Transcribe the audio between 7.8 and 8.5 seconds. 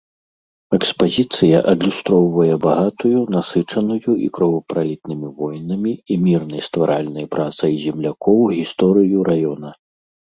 землякоў